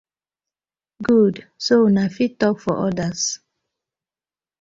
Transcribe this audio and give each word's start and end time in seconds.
Good 1.07 1.41
so 1.65 1.77
una 1.89 2.05
fit 2.15 2.33
tok 2.39 2.59
for 2.63 2.77
others. 2.87 3.21